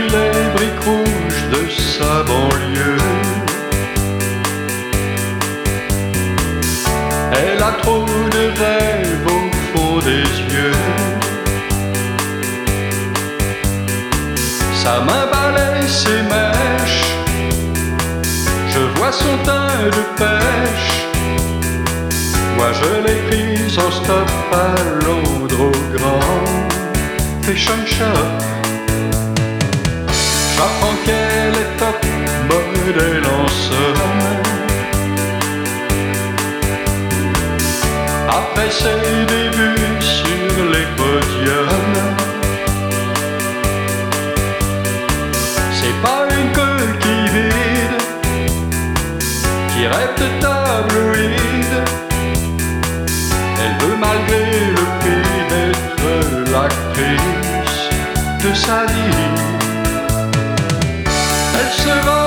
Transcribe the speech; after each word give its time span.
les 0.00 0.48
briques 0.54 0.84
rouges 0.84 1.44
de 1.54 1.70
sa 1.70 2.22
banlieue. 2.22 2.98
Elle 7.32 7.62
a 7.62 7.72
trop 7.82 8.04
de 8.04 8.44
rêves 8.60 9.26
au 9.26 9.42
fond 9.72 9.98
des 9.98 10.28
yeux. 10.54 10.72
Sa 14.74 15.00
main 15.00 15.26
balaye 15.32 15.88
ses 15.88 16.22
mèches. 16.32 17.16
Je 18.68 18.80
vois 18.96 19.12
son 19.12 19.36
teint 19.44 19.86
de 19.96 20.02
pêche. 20.20 21.06
Moi 22.56 22.68
je 22.80 22.90
l'ai 23.04 23.20
prise 23.28 23.78
en 23.78 23.90
stop 23.90 24.30
à 24.52 24.74
Londres 25.04 25.72
grand 25.94 26.56
fashion 27.42 27.86
shop. 27.86 28.65
J'apprends 30.56 30.96
qu'elle 31.04 31.54
est 31.62 31.76
top 31.78 31.98
modèle 32.48 33.26
en 33.26 33.46
somme. 33.48 34.24
Après 38.26 38.70
ses 38.70 39.02
débuts 39.34 40.00
sur 40.00 40.64
les 40.74 40.86
podiums, 40.96 41.98
c'est 45.78 45.98
pas 46.02 46.22
une 46.38 46.50
coquille 46.52 47.28
vide 47.34 47.98
qui 49.74 49.86
rêve 49.86 50.14
de 50.22 50.28
tabloïd. 50.40 51.72
Elle 53.62 53.86
veut 53.86 53.96
malgré 54.00 54.42
le 54.78 54.84
prix 55.00 55.36
d'être 55.50 56.50
l'actrice 56.50 57.90
de 58.42 58.54
sa 58.54 58.86
vie. 58.86 59.65
Elle 61.58 61.72
sera 61.72 62.25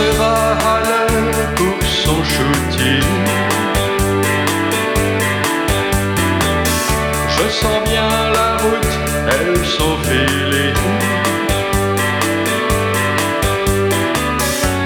sera 0.00 0.52
à 0.74 0.80
l'heure 0.86 1.54
pour 1.56 1.78
son 2.04 2.18
shooting. 2.32 3.04
Je 7.34 7.44
sens 7.60 7.80
bien 7.88 8.08
la 8.36 8.50
route, 8.62 8.94
elle 9.34 9.56
feeling. 10.06 10.80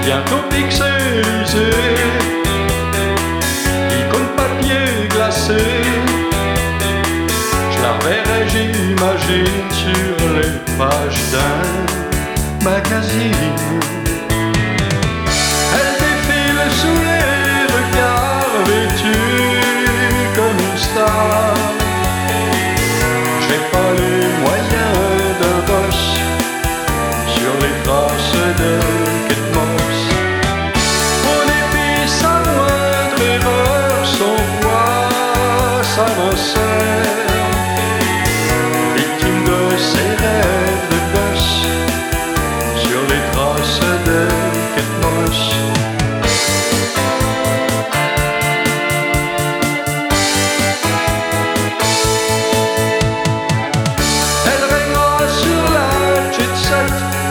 Bientôt 0.05 0.43
pixelisé, 0.49 1.69
icône 3.99 4.29
papier 4.39 5.07
glacé. 5.09 5.63
Je 7.71 7.81
la 7.83 7.91
reverrai, 7.97 8.41
j'imagine, 8.51 9.65
sur 9.81 10.17
les 10.37 10.53
pages 10.77 11.23
d'un 11.31 11.84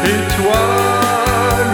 set, 0.04 0.14
étoile 0.14 1.72